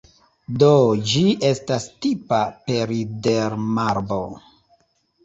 [0.61, 0.69] Do
[1.09, 2.39] ĝi estas tipa
[2.71, 4.19] peridermarbo.